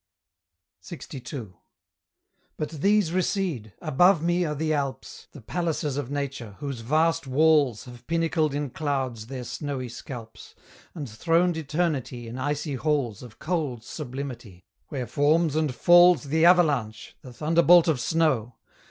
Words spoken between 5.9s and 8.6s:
of Nature, whose vast walls Have pinnacled